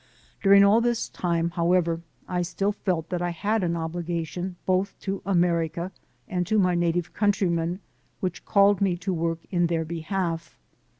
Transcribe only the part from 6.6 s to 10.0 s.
native countrymen which called me to work in their